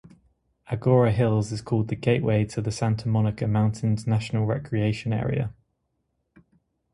Agoura 0.71 1.11
Hills 1.11 1.51
is 1.51 1.61
called 1.61 1.89
the 1.89 1.95
"Gateway 1.95 2.43
to 2.45 2.59
the 2.59 2.71
Santa 2.71 3.07
Monica 3.07 3.45
Mountains 3.45 4.07
National 4.07 4.47
Recreation 4.47 5.13
Area". 5.13 5.53